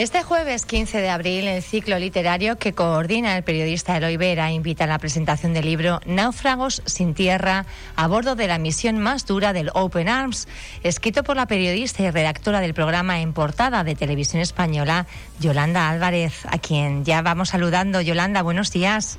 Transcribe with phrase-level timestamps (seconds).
[0.00, 4.84] Este jueves 15 de abril, el ciclo literario que coordina el periodista Eloy Vera invita
[4.84, 9.52] a la presentación del libro Náufragos sin tierra a bordo de la misión más dura
[9.52, 10.48] del Open Arms,
[10.82, 15.06] escrito por la periodista y redactora del programa en portada de Televisión Española,
[15.38, 18.00] Yolanda Álvarez, a quien ya vamos saludando.
[18.00, 19.18] Yolanda, buenos días.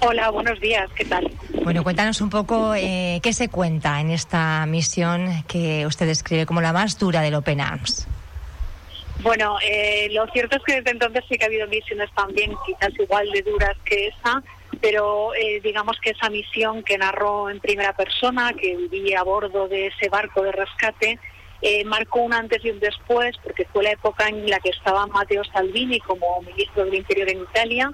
[0.00, 1.30] Hola, buenos días, ¿qué tal?
[1.62, 6.60] Bueno, cuéntanos un poco eh, qué se cuenta en esta misión que usted describe como
[6.60, 8.08] la más dura del Open Arms.
[9.22, 12.90] Bueno, eh, lo cierto es que desde entonces sí que ha habido misiones también quizás
[12.98, 14.42] igual de duras que esa,
[14.80, 19.68] pero eh, digamos que esa misión que narró en primera persona, que viví a bordo
[19.68, 21.20] de ese barco de rescate,
[21.60, 25.06] eh, marcó un antes y un después, porque fue la época en la que estaba
[25.06, 27.92] Matteo Salvini como ministro del Interior en Italia,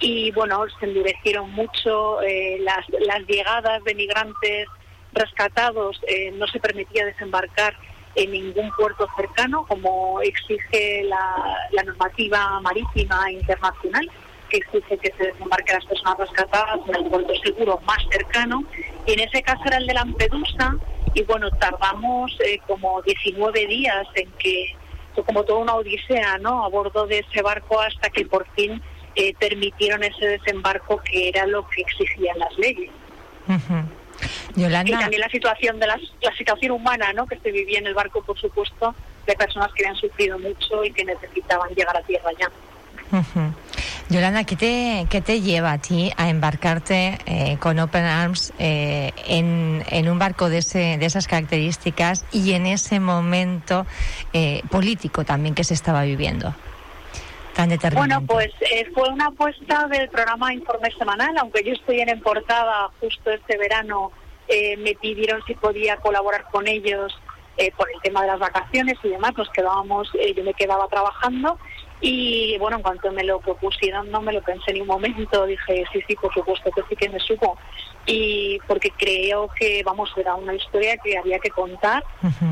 [0.00, 2.18] y bueno, se endurecieron mucho
[2.58, 4.66] las, las llegadas de migrantes
[5.12, 6.00] rescatados,
[6.32, 7.76] no se permitía desembarcar
[8.14, 14.10] en ningún puerto cercano, como exige la, normativa marítima internacional,
[14.48, 18.64] que exige que se desembarquen las personas rescatadas en el puerto seguro más cercano.
[19.06, 20.76] Y en ese caso era el de Lampedusa,
[21.14, 24.76] y bueno, tardamos eh, como 19 días en que,
[25.26, 28.82] como toda una odisea, ¿no?, a bordo de ese barco hasta que por fin
[29.14, 32.90] eh, permitieron ese desembarco que era lo que exigían las leyes.
[34.56, 35.98] Y también la situación de la,
[36.36, 37.26] situación humana ¿no?
[37.26, 38.94] que se vivía en el barco, por supuesto,
[39.26, 42.50] de personas que habían sufrido mucho y que necesitaban llegar a tierra ya.
[44.08, 49.12] Yolanda, ¿qué te, ¿qué te lleva a ti a embarcarte eh, con Open Arms eh,
[49.26, 53.86] en, en, un barco de, ese, de esas características y en ese momento
[54.32, 56.54] eh, político también que se estaba viviendo?
[57.54, 58.50] Tan bueno, pues
[58.94, 63.56] fue una apuesta del programa Informe Semanal, aunque yo estoy en, en portada justo este
[63.56, 64.10] verano
[64.48, 67.16] eh, me pidieron si podía colaborar con ellos
[67.56, 70.88] eh, por el tema de las vacaciones y demás, nos quedábamos, eh, yo me quedaba
[70.88, 71.58] trabajando
[72.00, 75.84] y bueno, en cuanto me lo propusieron no me lo pensé ni un momento, dije
[75.92, 77.56] sí, sí, por supuesto que sí que me supo.
[78.06, 82.04] Y porque creo que vamos, era una historia que había que contar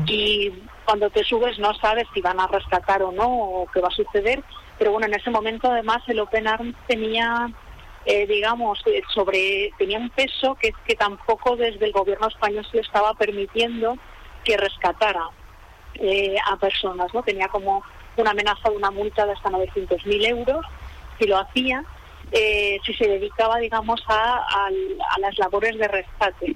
[0.07, 0.51] y
[0.85, 3.91] cuando te subes no sabes si van a rescatar o no o qué va a
[3.91, 4.41] suceder,
[4.79, 7.51] pero bueno, en ese momento además el Open Arms tenía
[8.05, 12.77] eh, digamos, eh, sobre tenía un peso que, que tampoco desde el gobierno español se
[12.77, 13.97] le estaba permitiendo
[14.43, 15.29] que rescatara
[15.95, 17.23] eh, a personas, ¿no?
[17.23, 17.81] Tenía como
[18.17, 20.65] una amenaza de una multa de hasta 900.000 euros
[21.17, 21.83] si lo hacía,
[22.31, 26.55] si se dedicaba, digamos, a, a, las labores de rescate.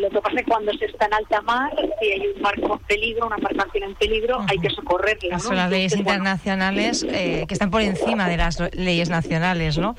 [0.00, 2.74] lo que pasa es que cuando se está en alta mar, si hay un barco
[2.74, 5.38] en peligro, una embarcación en peligro, hay que socorrerla.
[5.38, 9.94] Son las leyes internacionales que están por encima de las leyes nacionales, ¿no?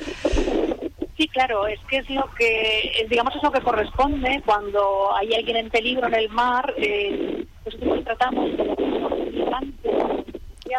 [1.17, 5.57] Sí, claro, es que es lo que, digamos, es lo que corresponde cuando hay alguien
[5.57, 9.15] en peligro en el mar, eh, nosotros tratamos como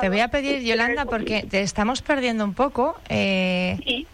[0.01, 2.97] Te voy a pedir, Yolanda, porque te estamos perdiendo un poco.
[3.09, 4.07] Eh, sí.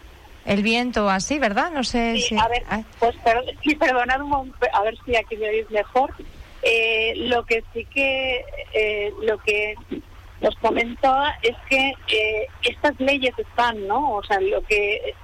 [0.45, 1.71] El viento así, ¿verdad?
[1.71, 2.37] No sé si...
[2.37, 2.63] A ver,
[2.99, 3.15] pues
[3.63, 6.13] sí, perdonad un momento, a ver si aquí me oís mejor.
[6.61, 9.75] Eh, lo que sí que, eh, lo que
[10.47, 14.15] os comentaba es que eh, estas leyes están, ¿no?
[14.15, 15.15] O sea, lo que,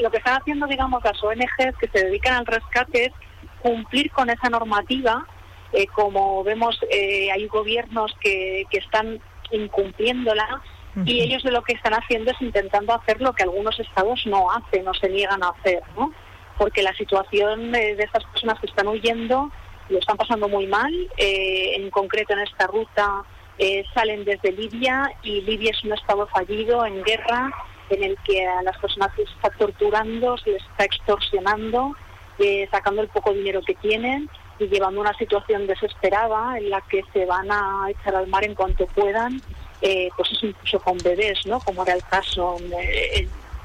[0.00, 3.12] lo que están haciendo, digamos, las ONGs que se dedican al rescate es
[3.60, 5.26] cumplir con esa normativa.
[5.72, 9.20] Eh, como vemos, eh, hay gobiernos que, que están
[9.50, 10.62] incumpliéndola
[11.04, 14.50] y ellos de lo que están haciendo es intentando hacer lo que algunos estados no
[14.50, 16.12] hacen o se niegan a hacer, ¿no?
[16.58, 19.50] Porque la situación de estas personas que están huyendo
[19.88, 23.24] lo están pasando muy mal, en concreto en esta ruta
[23.62, 27.50] eh, salen desde Libia y Libia es un estado fallido en guerra
[27.90, 31.94] en el que a las personas se les está torturando, se les está extorsionando,
[32.38, 37.02] eh, sacando el poco dinero que tienen y llevando una situación desesperada en la que
[37.12, 39.42] se van a echar al mar en cuanto puedan,
[39.82, 41.60] eh, pues es incluso con bebés, ¿no?
[41.60, 42.56] Como era el caso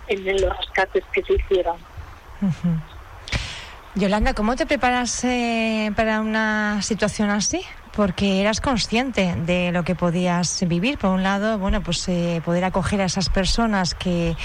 [0.09, 1.77] en, los rescates que se hicieron.
[3.95, 5.25] Yolanda, ¿cómo te preparas
[5.95, 7.65] para una situación así?
[7.95, 10.97] Porque eras consciente de lo que podías vivir.
[10.97, 14.36] Por un lado, bueno, pues eh, poder acoger a esas personas que,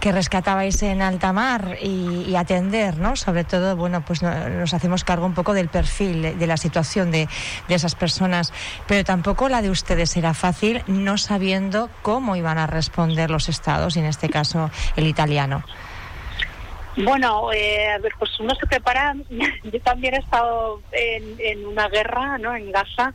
[0.00, 3.16] que rescatabais en alta mar y, atender, ¿no?
[3.16, 7.28] Sobre todo, bueno, pues nos hacemos cargo un poco del perfil, de la situación de,
[7.66, 8.52] de esas personas,
[8.86, 13.96] pero tampoco la de ustedes era fácil, no sabiendo cómo iban a responder los estados,
[13.96, 15.64] y en este caso el italiano.
[17.04, 19.14] Bueno, eh, a ver, pues uno se prepara.
[19.64, 22.54] Yo también he estado en, una guerra, ¿no?
[22.54, 23.14] En Gaza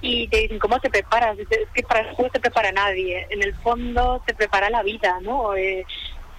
[0.00, 1.38] y te dicen cómo te preparas.
[1.38, 3.26] Es que para eso no te prepara nadie.
[3.30, 5.54] En el fondo te prepara la vida, ¿no?
[5.54, 5.84] Eh,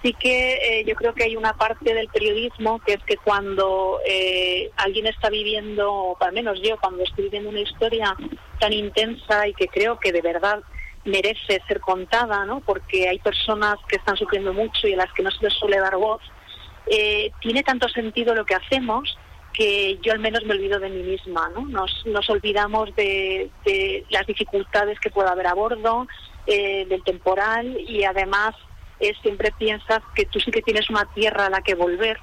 [0.02, 4.00] sí que eh, yo creo que hay una parte del periodismo que es que cuando
[4.06, 8.16] eh, alguien está viviendo, o al menos yo, cuando estoy viviendo una historia
[8.58, 10.60] tan intensa y que creo que de verdad
[11.04, 12.60] merece ser contada, ¿no?
[12.60, 15.78] porque hay personas que están sufriendo mucho y a las que no se les suele
[15.78, 16.20] dar voz,
[16.90, 19.16] eh, tiene tanto sentido lo que hacemos
[19.52, 21.48] que yo al menos me olvido de mí misma.
[21.54, 21.64] ¿no?
[21.66, 23.50] Nos, nos olvidamos de,
[24.10, 26.06] las dificultades que pueda haber a bordo,
[26.46, 28.54] eh, del temporal y además
[28.98, 32.18] eh, siempre piensas que tú sí que tienes una tierra a la que volver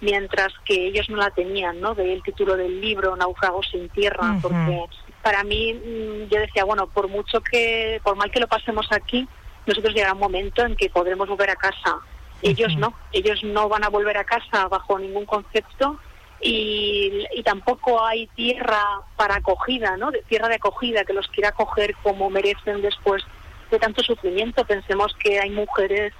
[0.00, 1.94] mientras que ellos no la tenían, ¿no?
[1.94, 4.84] De el título del libro, Náufragos sin tierra, porque
[5.22, 9.26] para mí mm, yo decía, bueno, por mucho que, por mal que lo pasemos aquí,
[9.64, 11.98] nosotros llegará un momento en que podremos volver a casa.
[12.42, 15.98] Ellos no, ellos no van a volver a casa bajo ningún concepto
[16.40, 18.82] y, y, tampoco hay tierra
[19.16, 20.10] para acogida, ¿no?
[20.10, 23.22] De, tierra de acogida que los quiera acoger como merecen después
[23.70, 24.64] de tanto sufrimiento.
[24.64, 26.12] Pensemos que hay mujeres,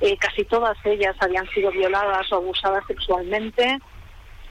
[0.00, 3.78] eh, casi todas ellas habían sido violadas o abusadas sexualmente,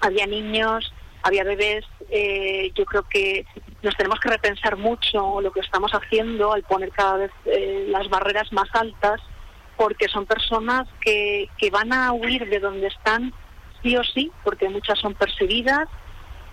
[0.01, 0.93] había niños,
[1.23, 1.85] había bebés.
[2.09, 3.45] Eh, yo creo que
[3.81, 8.09] nos tenemos que repensar mucho lo que estamos haciendo al poner cada vez eh, las
[8.09, 9.21] barreras más altas,
[9.77, 13.33] porque son personas que, que van a huir de donde están
[13.83, 15.87] sí o sí, porque muchas son perseguidas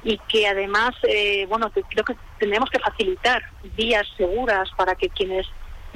[0.05, 3.43] y que además, eh, bueno, creo que tenemos que facilitar
[3.77, 5.47] vías seguras para que quienes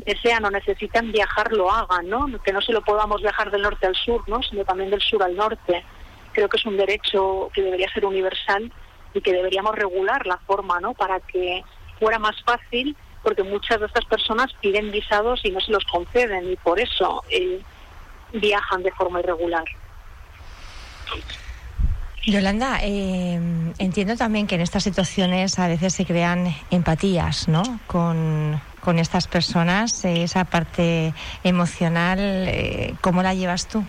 [0.05, 2.27] desean o necesitan viajar lo hagan, ¿no?
[2.43, 4.43] Que no se lo podamos viajar del norte al sur, ¿no?
[4.43, 5.85] Sino también del sur al norte.
[6.33, 8.71] Creo que es un derecho que debería ser universal
[9.15, 10.95] y que deberíamos regular la forma, ¿no?
[10.95, 11.65] Para que
[11.99, 12.97] fuera más fácil,
[13.27, 17.25] porque muchas de estas personas piden visados y no se los conceden y por eso
[17.29, 17.61] eh,
[18.33, 19.65] viajan de forma irregular.
[22.25, 23.41] Yolanda, eh,
[23.79, 27.65] entiendo también que en estas situaciones a veces se crean empatías, ¿no?
[27.89, 28.61] Con,
[28.97, 31.13] estas personas, eh, esa parte
[31.43, 33.85] emocional, eh, ¿cómo la llevas tú?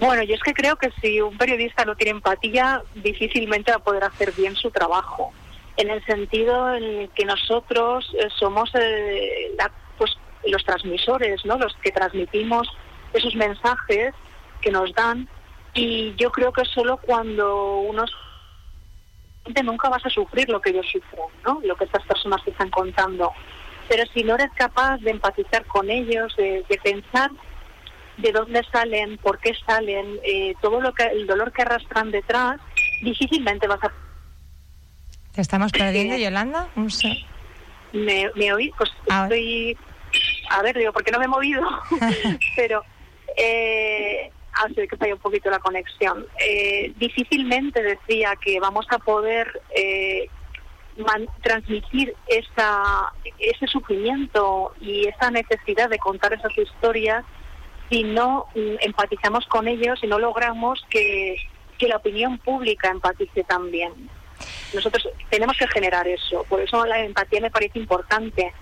[0.00, 3.82] Bueno, yo es que creo que si un periodista no tiene empatía, difícilmente va a
[3.82, 5.32] poder hacer bien su trabajo.
[5.76, 8.70] En el sentido en que nosotros somos
[9.98, 11.58] pues, los transmisores, ¿no?
[11.58, 12.68] Los que transmitimos
[13.12, 14.14] esos mensajes
[14.60, 15.28] que nos dan
[15.74, 18.04] y yo creo que solo cuando uno
[19.62, 21.60] nunca vas a sufrir lo que ellos sufren, ¿no?
[21.62, 23.32] Lo que estas personas te están contando.
[23.88, 27.30] Pero si no eres capaz de empatizar con ellos, de, pensar
[28.16, 32.60] de dónde salen, por qué salen, eh, todo lo que el dolor que arrastran detrás,
[33.02, 33.92] difícilmente vas a.
[35.32, 36.68] ¿Te estamos perdiendo, Yolanda?
[37.92, 38.72] ¿Me, me oí?
[38.76, 39.76] Pues estoy.
[40.50, 41.62] A ver, digo, ¿por qué no me he movido?
[42.56, 42.82] Pero.
[43.36, 46.26] Eh, hace que falla un poquito la conexión.
[46.38, 50.28] Eh, difícilmente decía que vamos a poder eh,
[51.42, 57.24] transmitir esa, ese sufrimiento y esa necesidad de contar esas historias
[57.88, 61.36] si no mm, empatizamos con ellos y no logramos que,
[61.78, 63.92] que la opinión pública empatice también.
[64.72, 68.52] Nosotros tenemos que generar eso, por eso la empatía me parece importante.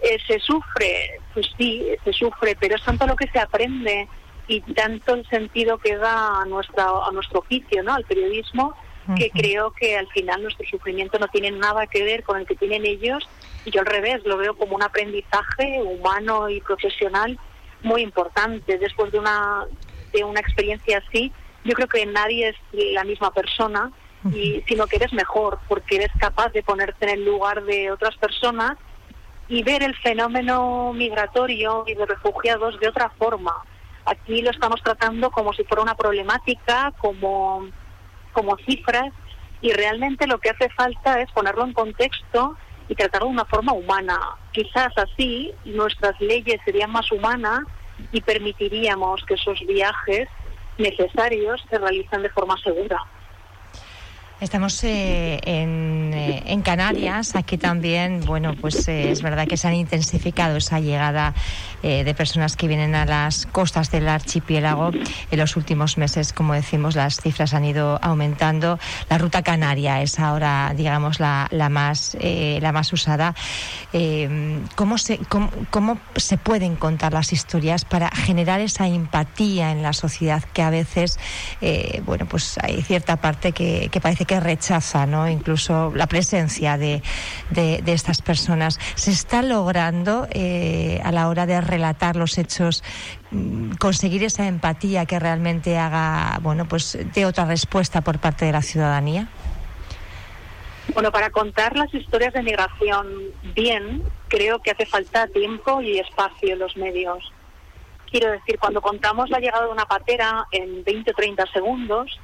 [0.00, 4.08] Eh, se sufre, pues sí, se sufre, pero es tanto lo que se aprende
[4.46, 7.94] y tanto el sentido que da a, nuestra, a nuestro oficio, ¿no?
[7.94, 8.74] al periodismo,
[9.16, 12.56] que creo que al final nuestro sufrimiento no tiene nada que ver con el que
[12.56, 13.28] tienen ellos
[13.64, 17.38] y yo al revés lo veo como un aprendizaje humano y profesional
[17.82, 18.78] muy importante.
[18.78, 19.64] Después de una,
[20.12, 21.32] de una experiencia así,
[21.64, 23.92] yo creo que nadie es la misma persona,
[24.32, 28.16] y, sino que eres mejor porque eres capaz de ponerte en el lugar de otras
[28.16, 28.76] personas
[29.48, 33.62] y ver el fenómeno migratorio y de refugiados de otra forma
[34.06, 37.66] Aquí lo estamos tratando como si fuera una problemática, como,
[38.32, 39.12] como cifras,
[39.60, 42.56] y realmente lo que hace falta es ponerlo en contexto
[42.88, 44.16] y tratarlo de una forma humana.
[44.52, 47.62] Quizás así nuestras leyes serían más humanas
[48.12, 50.28] y permitiríamos que esos viajes
[50.78, 53.04] necesarios se realicen de forma segura.
[54.38, 59.74] Estamos eh, eh, en, Canarias, aquí también, bueno, pues eh, es verdad que se han
[59.74, 61.34] intensificado esa llegada
[61.82, 64.90] de personas que vienen a las costas del archipiélago.
[65.30, 68.80] En los últimos meses, como decimos, las cifras han ido aumentando.
[69.08, 73.36] La ruta canaria es ahora, digamos, la, la más, la más usada.
[74.74, 75.20] ¿cómo, se,
[75.70, 80.70] cómo, se pueden contar las historias para generar esa empatía en la sociedad que a
[80.70, 81.20] veces,
[82.04, 85.28] bueno, pues hay cierta parte que, que parece que rechaza ¿no?
[85.28, 87.02] incluso la presencia de,
[87.50, 88.78] de, estas personas.
[88.94, 92.82] ¿Se está logrando eh, a la hora de relatar los hechos
[93.30, 98.52] mm, conseguir esa empatía que realmente haga, bueno, pues de otra respuesta por parte de
[98.52, 99.28] la ciudadanía?
[100.92, 103.06] Bueno, para contar las historias de migración
[103.54, 107.32] bien, creo que hace falta tiempo y espacio en los medios.
[108.10, 112.18] Quiero decir, cuando contamos la llegada de una patera en 20 o 30 segundos,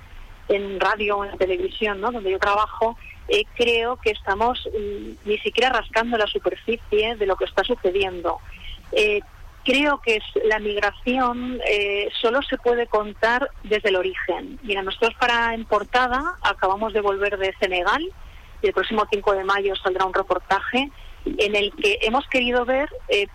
[0.48, 2.10] en radio o en televisión, ¿no?
[2.10, 2.96] donde yo trabajo,
[3.28, 8.40] eh, creo que estamos mm, ni siquiera rascando la superficie de lo que está sucediendo.
[8.92, 9.20] Eh,
[9.64, 14.58] creo que la migración eh, solo se puede contar desde el origen.
[14.62, 18.02] Mira, nosotros para en portada acabamos de volver de Senegal
[18.60, 20.90] y el próximo 5 de mayo saldrá un reportaje
[21.24, 22.88] en el que hemos querido ver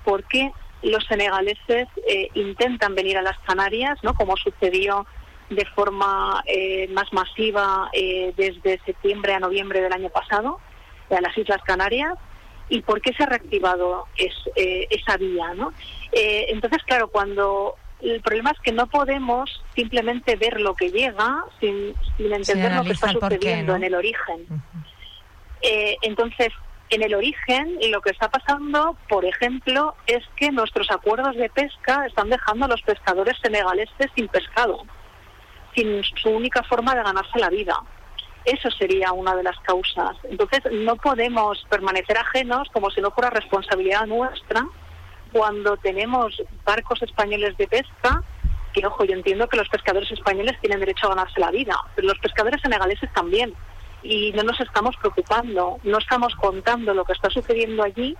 [0.04, 0.52] por qué
[0.84, 1.88] los senegaleses
[2.34, 4.14] intentan venir a las Canarias, ¿no?
[4.14, 5.06] Como sucedió
[5.50, 10.60] de forma eh, más masiva eh, desde septiembre a noviembre del año pasado
[11.10, 12.14] a las Islas Canarias
[12.70, 15.54] y por qué se ha reactivado eh, esa vía.
[15.56, 15.72] ¿no?
[16.12, 21.96] entonces, claro, cuando el problema es que no podemos simplemente ver lo que llega sin,
[22.18, 24.48] entender lo que está sucediendo en el origen.
[26.02, 26.50] entonces,
[26.90, 32.06] en el origen, lo que está pasando, por ejemplo, es que nuestros acuerdos de pesca
[32.06, 34.86] están dejando a los pescadores senegaleses sin pescado
[35.78, 37.80] sin su única forma de ganarse la vida.
[38.44, 40.18] Eso sería una de las causas.
[40.24, 44.66] Entonces, no podemos permanecer ajenos como si no fuera responsabilidad nuestra
[45.32, 48.24] cuando tenemos barcos españoles de pesca,
[48.74, 52.08] que ojo, yo entiendo que los pescadores españoles tienen derecho a ganarse la vida, pero
[52.08, 53.54] los pescadores senegaleses también.
[54.02, 58.16] Y no nos estamos preocupando, no estamos contando lo que está sucediendo allí.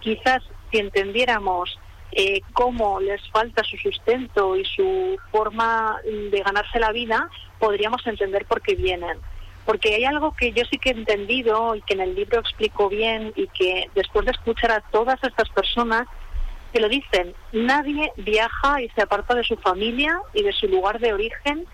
[0.00, 1.78] Quizás si entendiéramos
[2.12, 7.28] eh, cómo les falta su sustento y su forma de ganarse la vida,
[7.58, 9.18] podríamos entender por qué vienen.
[9.64, 12.88] Porque hay algo que yo sí que he entendido y que en el libro explico
[12.88, 16.06] bien y que después de escuchar a todas estas personas
[16.72, 20.98] que lo dicen, nadie viaja y se aparta de su familia y de su lugar
[20.98, 21.66] de origen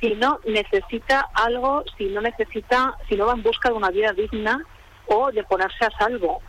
[0.00, 4.12] si no necesita algo, si no necesita, si no va en busca de una vida
[4.12, 4.64] digna
[5.06, 6.40] o de ponerse a salvo.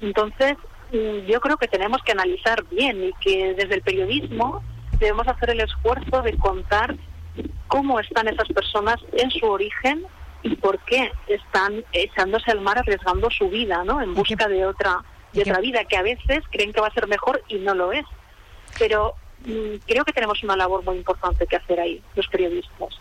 [0.00, 0.56] Entonces,
[0.92, 4.62] yo creo que tenemos que analizar bien y que desde el periodismo
[4.98, 6.94] debemos hacer el esfuerzo de contar
[7.66, 10.04] cómo están esas personas en su origen
[10.42, 14.02] y por qué están echándose al mar arriesgando su vida, ¿no?
[14.02, 17.06] En busca de otra de otra vida que a veces creen que va a ser
[17.06, 18.04] mejor y no lo es.
[18.78, 19.14] Pero
[19.46, 23.00] mm, creo que tenemos una labor muy importante que hacer ahí los periodistas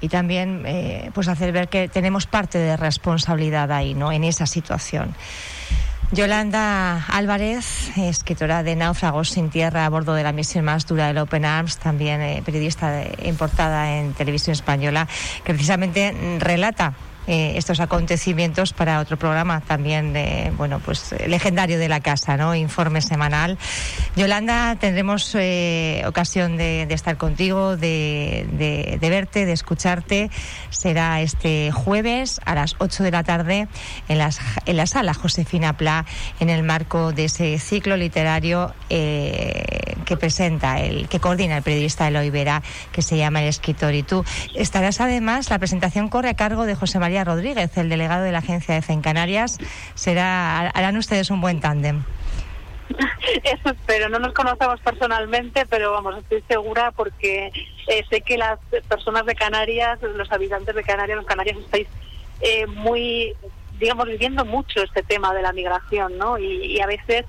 [0.00, 4.12] y también eh, pues hacer ver que tenemos parte de responsabilidad ahí, ¿no?
[4.12, 5.14] En esa situación.
[6.12, 11.18] Yolanda Álvarez, escritora de Náufragos sin tierra a bordo de la misión más dura del
[11.18, 15.06] Open Arms, también eh, periodista importada en televisión española,
[15.44, 16.94] que precisamente relata
[17.30, 22.56] eh, estos acontecimientos para otro programa también de, bueno, pues legendario de la casa, ¿no?
[22.56, 23.56] Informe semanal.
[24.16, 28.48] Yolanda, tendremos eh, ocasión de, estar contigo, de,
[29.00, 30.28] de, verte, de escucharte.
[30.70, 33.68] Será este jueves a las 8 de la tarde
[34.08, 36.06] en, las, en la sala Josefina Pla,
[36.40, 42.08] en el marco de ese ciclo literario eh, que presenta, el que coordina el periodista
[42.08, 43.94] Eloy Vera, que se llama El Escritor.
[43.94, 44.24] Y tú
[44.56, 48.38] estarás además, la presentación corre a cargo de José María Rodríguez, el delegado de la
[48.38, 49.58] agencia de en Canarias.
[49.94, 52.02] Será, harán ustedes un buen tándem.
[53.44, 57.52] Eso espero, no nos conocemos personalmente, pero vamos, estoy segura porque
[57.86, 58.58] eh, sé que las
[58.88, 61.86] personas de Canarias, los habitantes de Canarias, los canarios estáis
[62.40, 63.34] eh, muy,
[63.78, 66.38] digamos, viviendo mucho este tema de la migración, ¿no?
[66.38, 67.26] Y, a veces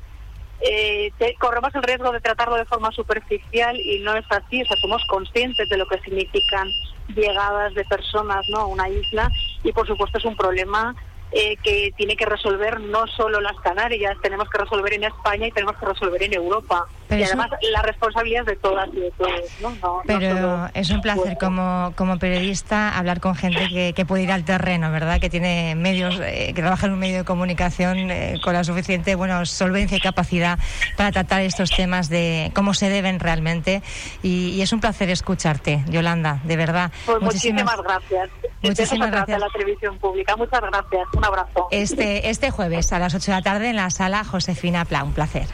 [0.62, 4.78] eh, corremos el riesgo de tratarlo de forma superficial y no es así, o sea,
[4.78, 6.68] somos conscientes de lo que significan
[7.16, 8.60] llegadas de personas ¿no?
[8.60, 9.30] a una isla
[9.64, 10.96] y por supuesto es un problema
[11.32, 15.52] eh, que tiene que resolver no solo las Canarias, tenemos que resolver en España y
[15.52, 16.88] tenemos que resolver en Europa.
[17.12, 19.32] Y además la responsabilidad es de todas y de todos.
[19.62, 20.02] ¿no?
[20.06, 24.44] Pero es un placer como, como periodista hablar con gente que, que, puede ir al
[24.44, 25.20] terreno, ¿verdad?
[25.20, 29.16] Que tiene medios, eh, que trabaja en un medio de comunicación eh, con la suficiente
[29.16, 30.60] bueno, solvencia y capacidad
[30.98, 33.82] para tratar estos temas de cómo se deben realmente.
[34.24, 36.92] Y, es un placer escucharte, Yolanda, de verdad.
[37.06, 38.30] Pues muchísimas, gracias.
[38.62, 39.42] Muchísimas gracias.
[39.42, 40.36] a la televisión pública.
[40.36, 41.08] Muchas gracias.
[41.14, 41.68] Un abrazo.
[41.72, 45.04] Este, este jueves a las 8 de la tarde en la sala Josefina Pla.
[45.04, 45.48] Un placer.